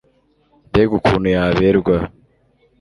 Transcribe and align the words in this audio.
mbega 0.69 0.93
ukuntu 0.99 1.27
yaberwaga 1.35 1.95